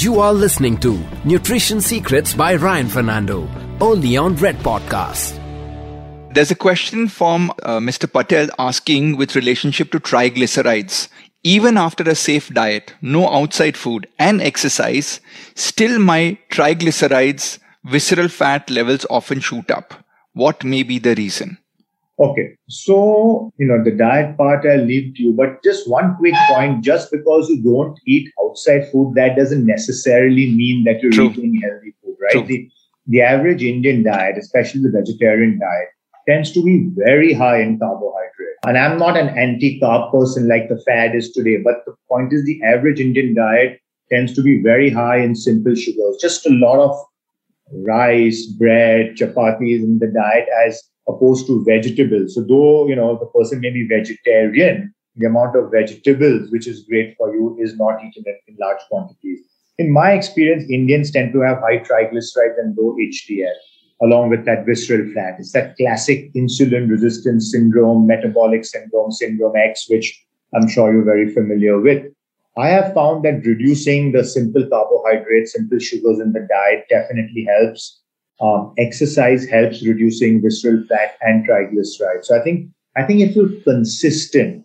[0.00, 3.48] You are listening to Nutrition Secrets by Ryan Fernando,
[3.80, 5.34] only on Red Podcast.
[6.32, 8.10] There's a question from uh, Mr.
[8.10, 11.08] Patel asking with relationship to triglycerides.
[11.42, 15.20] Even after a safe diet, no outside food, and exercise,
[15.56, 19.94] still my triglycerides, visceral fat levels often shoot up.
[20.32, 21.58] What may be the reason?
[22.20, 26.34] Okay, so you know the diet part I'll leave to you, but just one quick
[26.48, 31.30] point: just because you don't eat outside food, that doesn't necessarily mean that you're True.
[31.30, 32.46] eating healthy food, right?
[32.46, 32.68] The
[33.06, 35.88] the average Indian diet, especially the vegetarian diet,
[36.28, 38.56] tends to be very high in carbohydrate.
[38.66, 42.44] And I'm not an anti-carb person like the fad is today, but the point is
[42.44, 43.80] the average Indian diet
[44.10, 46.96] tends to be very high in simple sugars, just a lot of
[47.86, 52.34] rice, bread, chapatis in the diet as opposed to vegetables.
[52.34, 56.84] So though, you know, the person may be vegetarian, the amount of vegetables which is
[56.84, 59.40] great for you is not eaten in large quantities.
[59.78, 63.54] In my experience, Indians tend to have high triglycerides and low HDL,
[64.02, 65.36] along with that visceral fat.
[65.38, 70.24] It's that classic insulin resistance syndrome, metabolic syndrome, syndrome X, which
[70.54, 72.04] I'm sure you're very familiar with.
[72.56, 78.02] I have found that reducing the simple carbohydrates, simple sugars in the diet definitely helps.
[78.40, 82.24] Um, exercise helps reducing visceral fat and triglycerides.
[82.24, 84.64] So I think I think if you're consistent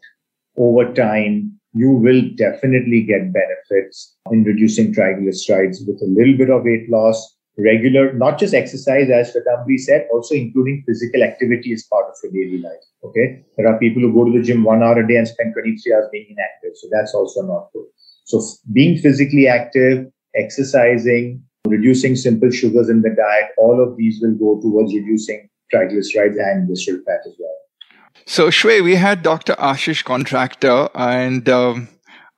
[0.57, 6.63] over time, you will definitely get benefits in reducing triglycerides with a little bit of
[6.63, 12.05] weight loss, regular, not just exercise, as Shwetambari said, also including physical activity as part
[12.05, 12.83] of your daily life.
[13.03, 13.43] Okay.
[13.57, 15.93] There are people who go to the gym one hour a day and spend 23
[15.93, 16.75] hours being inactive.
[16.75, 17.85] So that's also not good.
[18.25, 24.35] So being physically active, exercising, reducing simple sugars in the diet, all of these will
[24.35, 27.55] go towards reducing triglycerides and visceral fat as well.
[28.25, 29.53] So, Shwe, we had Dr.
[29.53, 31.89] Ashish Contractor, and um,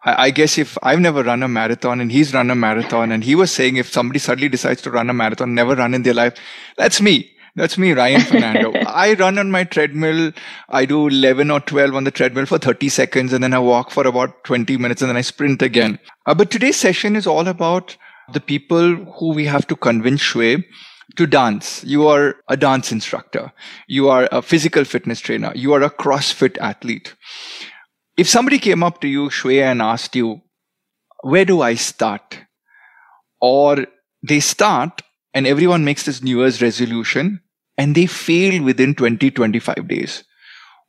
[0.03, 3.23] I, I, guess if I've never run a marathon and he's run a marathon, and
[3.23, 6.13] he was saying if somebody suddenly decides to run a marathon, never run in their
[6.13, 6.37] life,
[6.77, 7.31] that's me.
[7.55, 8.73] That's me, Ryan Fernando.
[8.87, 10.33] I run on my treadmill.
[10.67, 13.91] I do 11 or 12 on the treadmill for 30 seconds, and then I walk
[13.91, 15.99] for about 20 minutes, and then I sprint again.
[16.25, 17.95] Uh, but today's session is all about
[18.33, 20.63] the people who we have to convince Shwe
[21.15, 21.83] to dance.
[21.83, 23.53] You are a dance instructor.
[23.87, 25.51] You are a physical fitness trainer.
[25.55, 27.15] You are a CrossFit athlete.
[28.17, 30.41] If somebody came up to you, Shwe, and asked you,
[31.21, 32.39] where do I start?
[33.41, 33.85] Or
[34.21, 35.01] they start
[35.33, 37.41] and everyone makes this New Year's resolution
[37.77, 40.23] and they fail within 20, 25 days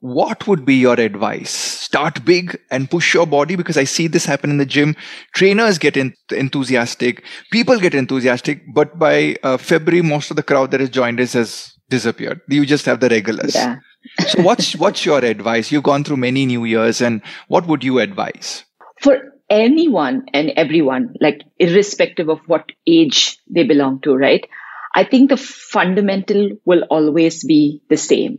[0.07, 1.51] what would be your advice?
[1.51, 4.95] Start big and push your body because I see this happen in the gym.
[5.35, 10.71] Trainers get in, enthusiastic, people get enthusiastic, but by uh, February, most of the crowd
[10.71, 12.41] that has joined us has disappeared.
[12.49, 13.55] You just have the regulars.
[13.55, 13.77] Yeah.
[14.29, 15.73] so what's what's your advice?
[15.73, 18.65] You've gone through many New Years, and what would you advise?
[19.01, 19.19] For
[19.51, 24.47] anyone and everyone, like irrespective of what age they belong to, right?
[24.95, 28.39] I think the fundamental will always be the same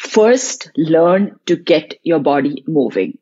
[0.00, 3.18] first learn to get your body moving,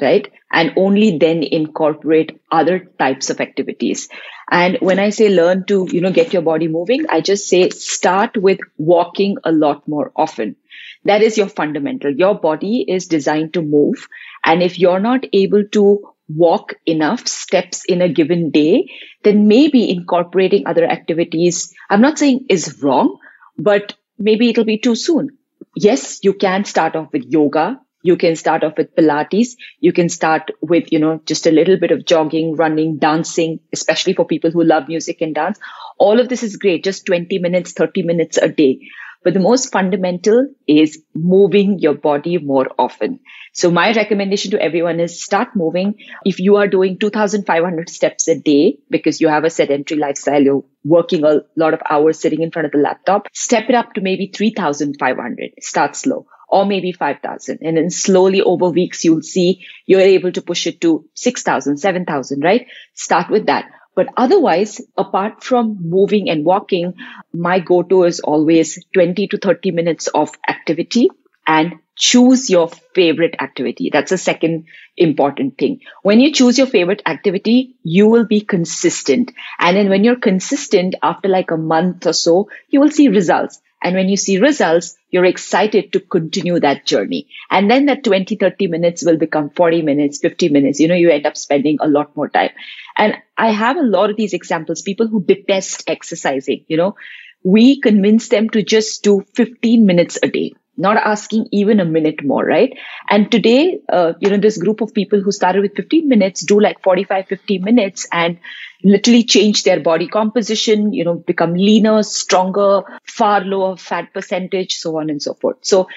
[0.00, 0.28] right?
[0.50, 4.08] And only then incorporate other types of activities.
[4.50, 7.70] And when I say learn to, you know, get your body moving, I just say
[7.70, 10.56] start with walking a lot more often.
[11.04, 12.12] That is your fundamental.
[12.12, 14.08] Your body is designed to move.
[14.44, 18.90] And if you're not able to walk enough steps in a given day,
[19.22, 23.18] then maybe incorporating other activities, I'm not saying is wrong,
[23.56, 25.30] but maybe it'll be too soon
[25.76, 27.80] yes, you can start off with yoga.
[28.02, 29.56] You can start off with Pilates.
[29.80, 34.14] You can start with, you know, just a little bit of jogging, running, dancing, especially
[34.14, 35.58] for people who love music and dance.
[35.98, 36.84] All of this is great.
[36.84, 38.78] Just 20 minutes, 30 minutes a day.
[39.26, 43.18] But the most fundamental is moving your body more often.
[43.52, 45.96] So my recommendation to everyone is start moving.
[46.24, 50.62] If you are doing 2,500 steps a day because you have a sedentary lifestyle, you're
[50.84, 54.00] working a lot of hours sitting in front of the laptop, step it up to
[54.00, 55.54] maybe 3,500.
[55.60, 57.58] Start slow or maybe 5,000.
[57.62, 62.44] And then slowly over weeks, you'll see you're able to push it to 6,000, 7,000,
[62.44, 62.68] right?
[62.94, 63.64] Start with that.
[63.96, 66.94] But otherwise, apart from moving and walking,
[67.32, 71.08] my go-to is always 20 to 30 minutes of activity
[71.48, 73.90] and choose your favorite activity.
[73.92, 74.66] That's the second
[74.96, 75.80] important thing.
[76.02, 79.32] When you choose your favorite activity, you will be consistent.
[79.58, 83.60] And then when you're consistent after like a month or so, you will see results.
[83.82, 87.28] And when you see results, you're excited to continue that journey.
[87.50, 90.80] And then that 20, 30 minutes will become 40 minutes, 50 minutes.
[90.80, 92.50] You know, you end up spending a lot more time.
[92.96, 96.96] And I have a lot of these examples, people who detest exercising, you know,
[97.44, 102.22] we convince them to just do 15 minutes a day not asking even a minute
[102.24, 102.76] more, right?
[103.08, 106.60] And today, uh, you know, this group of people who started with 15 minutes do
[106.60, 108.38] like 45, 50 minutes and
[108.86, 114.98] literally change their body composition, you know, become leaner, stronger, far lower fat percentage, so
[114.98, 115.56] on and so forth.
[115.62, 115.88] So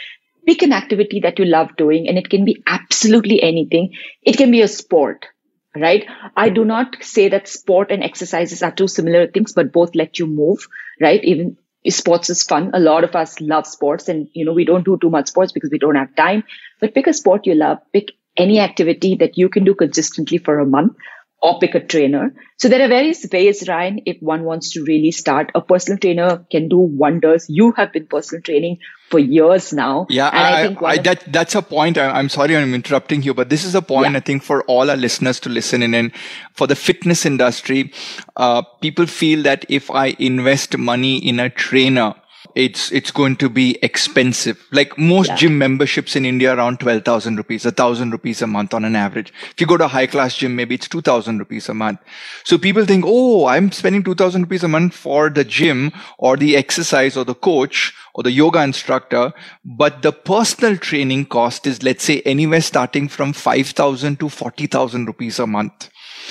[0.47, 3.93] pick an activity that you love doing and it can be absolutely anything.
[4.23, 5.27] It can be a sport,
[5.75, 6.05] right?
[6.35, 10.17] I do not say that sport and exercises are two similar things, but both let
[10.17, 10.67] you move,
[10.99, 11.23] right?
[11.23, 11.57] Even
[11.87, 12.71] sports is fun.
[12.73, 15.51] A lot of us love sports and, you know, we don't do too much sports
[15.51, 16.43] because we don't have time,
[16.79, 20.59] but pick a sport you love, pick any activity that you can do consistently for
[20.59, 20.93] a month
[21.41, 22.33] or pick a trainer.
[22.57, 25.51] So there are various ways, Ryan, if one wants to really start.
[25.55, 27.45] A personal trainer can do wonders.
[27.47, 30.05] You have been personal training for years now.
[30.09, 31.97] Yeah, I, I, think I, that that's a point.
[31.97, 34.17] I, am sorry I'm interrupting you, but this is a point yeah.
[34.17, 35.93] I think for all our listeners to listen in.
[35.93, 36.11] And
[36.53, 37.93] for the fitness industry,
[38.35, 42.15] uh, people feel that if I invest money in a trainer,
[42.55, 44.65] it's it's going to be expensive.
[44.71, 45.35] Like most yeah.
[45.35, 48.95] gym memberships in India, around twelve thousand rupees, a thousand rupees a month on an
[48.95, 49.33] average.
[49.51, 51.99] If you go to a high class gym, maybe it's two thousand rupees a month.
[52.43, 56.37] So people think, oh, I'm spending two thousand rupees a month for the gym or
[56.37, 59.31] the exercise or the coach or the yoga instructor,
[59.63, 64.67] but the personal training cost is, let's say, anywhere starting from five thousand to forty
[64.67, 65.89] thousand rupees a month.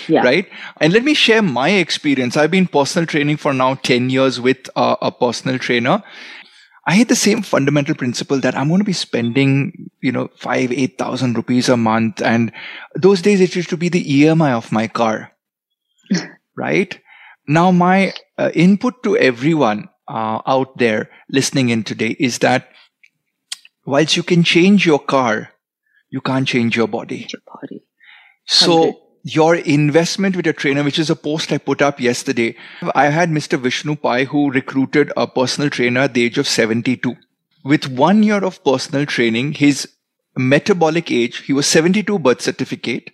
[0.08, 0.22] Yeah.
[0.22, 0.48] Right.
[0.80, 2.36] And let me share my experience.
[2.36, 6.02] I've been personal training for now 10 years with uh, a personal trainer.
[6.86, 10.72] I had the same fundamental principle that I'm going to be spending, you know, five,
[10.72, 12.22] 8,000 rupees a month.
[12.22, 12.50] And
[12.94, 15.32] those days it used to be the EMI of my car.
[16.56, 16.98] right.
[17.46, 22.70] Now my uh, input to everyone uh, out there listening in today is that
[23.84, 25.50] whilst you can change your car,
[26.08, 27.26] you can't change your body.
[27.30, 27.84] Your body.
[28.46, 32.56] So your investment with a trainer, which is a post I put up yesterday.
[32.94, 33.58] I had Mr.
[33.58, 37.16] Vishnu Pai who recruited a personal trainer at the age of 72.
[37.64, 39.88] With one year of personal training, his
[40.36, 43.10] metabolic age, he was 72 birth certificate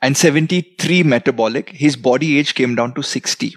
[0.00, 1.70] and 73 metabolic.
[1.70, 3.54] His body age came down to 60.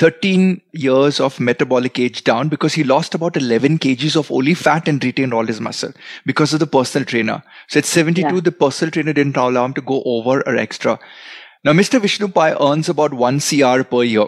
[0.00, 4.88] 13 years of metabolic age down because he lost about 11 kgs of only fat
[4.88, 5.92] and retained all his muscle
[6.26, 7.42] because of the personal trainer.
[7.68, 8.40] So at 72, yeah.
[8.40, 10.98] the personal trainer didn't allow him to go over or extra.
[11.64, 12.00] Now, Mr.
[12.00, 14.26] Vishnu Pai earns about 1 CR per year,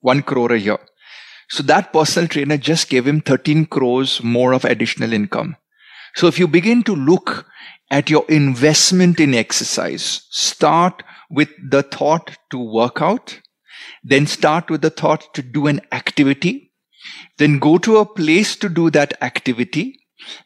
[0.00, 0.78] 1 crore a year.
[1.48, 5.56] So that personal trainer just gave him 13 crores more of additional income.
[6.14, 7.46] So if you begin to look
[7.90, 13.40] at your investment in exercise, start with the thought to work out
[14.02, 16.72] then start with the thought to do an activity,
[17.38, 20.00] then go to a place to do that activity,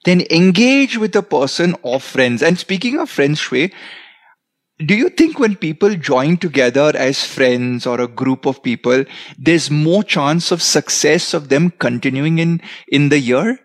[0.04, 2.42] then engage with a person or friends.
[2.42, 3.72] And speaking of friends, Shwe,
[4.84, 9.04] do you think when people join together as friends or a group of people,
[9.38, 13.58] there's more chance of success of them continuing in, in the year?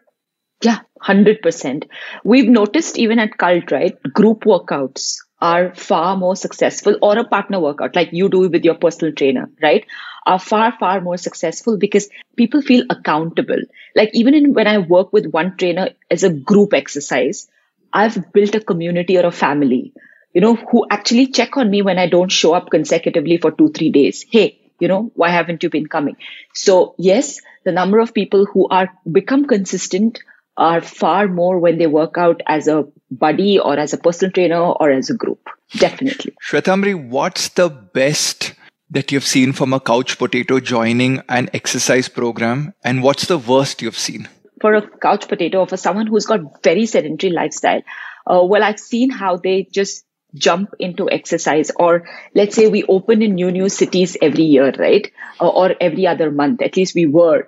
[0.62, 1.88] Yeah, 100%.
[2.24, 3.96] We've noticed even at Cult, right?
[4.14, 8.76] Group workouts are far more successful or a partner workout like you do with your
[8.86, 9.86] personal trainer, right?
[10.26, 13.62] Are far, far more successful because people feel accountable.
[13.96, 17.48] Like even in, when I work with one trainer as a group exercise,
[17.94, 19.94] I've built a community or a family,
[20.34, 23.70] you know, who actually check on me when I don't show up consecutively for two,
[23.70, 24.26] three days.
[24.30, 26.18] Hey, you know, why haven't you been coming?
[26.54, 28.90] So yes, the number of people who are
[29.20, 30.20] become consistent
[30.58, 34.62] are far more when they work out as a buddy or as a personal trainer
[34.62, 35.50] or as a group.
[35.78, 36.36] Definitely.
[36.42, 38.54] Shwetambari, what's the best
[38.90, 42.74] that you've seen from a couch potato joining an exercise program?
[42.84, 44.30] And what's the worst you've seen?
[44.62, 47.82] For a couch potato or for someone who's got very sedentary lifestyle,
[48.26, 53.22] uh, well, I've seen how they just jump into exercise or let's say we open
[53.22, 57.06] in new new cities every year right or, or every other month at least we
[57.06, 57.48] were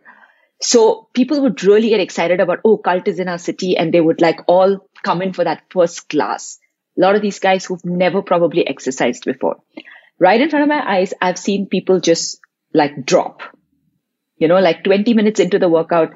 [0.59, 4.01] so people would really get excited about, oh, cult is in our city, and they
[4.01, 6.59] would like all come in for that first class.
[6.97, 9.57] A lot of these guys who've never probably exercised before.
[10.19, 12.39] Right in front of my eyes, I've seen people just
[12.73, 13.41] like drop.
[14.37, 16.13] You know, like 20 minutes into the workout,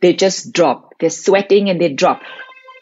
[0.00, 0.94] they just drop.
[1.00, 2.22] They're sweating and they drop.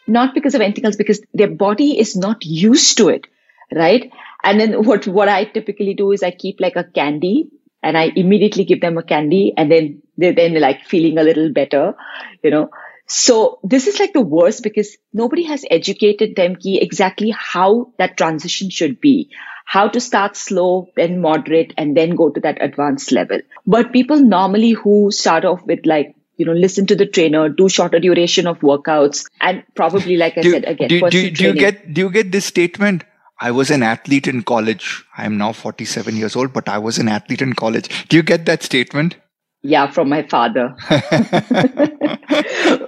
[0.07, 3.25] Not because of anything else, because their body is not used to it.
[3.73, 4.11] Right.
[4.43, 7.49] And then what, what I typically do is I keep like a candy
[7.81, 11.51] and I immediately give them a candy and then they're then like feeling a little
[11.51, 11.95] better,
[12.43, 12.69] you know.
[13.07, 18.17] So this is like the worst because nobody has educated them key exactly how that
[18.17, 19.31] transition should be,
[19.65, 23.39] how to start slow, then moderate, and then go to that advanced level.
[23.65, 27.67] But people normally who start off with like, you know, listen to the trainer, do
[27.67, 31.53] shorter duration of workouts, and probably, like I do, said again, do, do, do you
[31.55, 33.03] get do you get this statement?
[33.41, 35.03] I was an athlete in college.
[35.17, 38.07] I am now 47 years old, but I was an athlete in college.
[38.07, 39.15] Do you get that statement?
[39.61, 40.73] Yeah, from my father.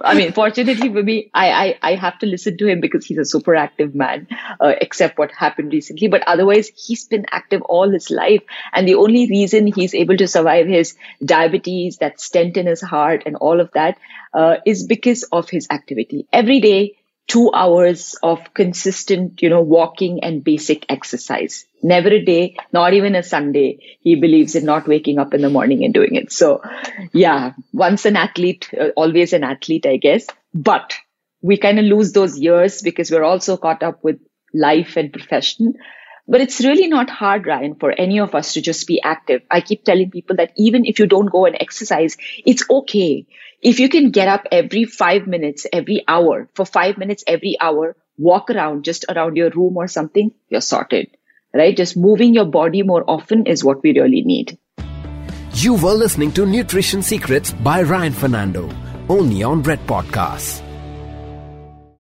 [0.02, 3.18] I mean, fortunately for me, I, I, I, have to listen to him because he's
[3.18, 4.26] a super active man,
[4.58, 6.08] uh, except what happened recently.
[6.08, 8.42] But otherwise, he's been active all his life.
[8.72, 13.24] And the only reason he's able to survive his diabetes, that stent in his heart,
[13.26, 13.98] and all of that
[14.32, 16.26] uh, is because of his activity.
[16.32, 16.96] Every day,
[17.28, 21.64] two hours of consistent, you know, walking and basic exercise.
[21.82, 23.98] Never a day, not even a Sunday.
[24.00, 26.32] He believes in not waking up in the morning and doing it.
[26.32, 26.62] So
[27.12, 30.26] yeah, once an athlete, uh, always an athlete, I guess.
[30.52, 30.94] But
[31.40, 34.20] we kind of lose those years because we're also caught up with
[34.54, 35.74] life and profession.
[36.28, 39.42] But it's really not hard, Ryan, for any of us to just be active.
[39.50, 43.26] I keep telling people that even if you don't go and exercise, it's okay
[43.62, 47.96] if you can get up every five minutes, every hour, for five minutes every hour,
[48.18, 51.16] walk around just around your room or something, you're sorted,
[51.54, 51.76] right?
[51.76, 54.58] Just moving your body more often is what we really need.
[55.54, 58.68] You were listening to Nutrition Secrets by Ryan Fernando,
[59.08, 60.60] only on Red Podcasts.